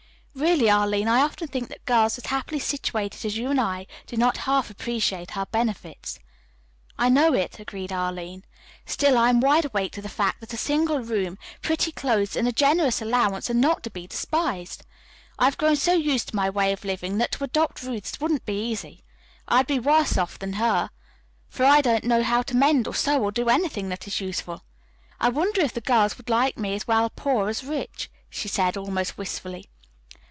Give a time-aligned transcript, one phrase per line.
[0.33, 4.15] Really, Arline, I often think that girls as happily situated as you and I do
[4.15, 6.19] not half appreciate our benefits."
[6.97, 8.45] "I know it," agreed Arline.
[8.85, 12.47] "Still, I am wide awake to the fact that a single room, pretty clothes and
[12.47, 14.83] a generous allowance are not to be despised.
[15.37, 18.45] I have grown so used to my way of living that to adopt Ruth's wouldn't
[18.45, 19.03] be easy.
[19.49, 20.87] I'd be worse off than she,
[21.49, 24.21] for I don't know how to mend or sew or do anything else that is
[24.21, 24.63] useful.
[25.19, 28.77] I wonder if the girls would like me as well poor as rich," she said
[28.77, 29.69] almost wistfully.